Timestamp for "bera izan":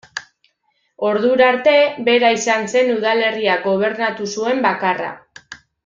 2.09-2.65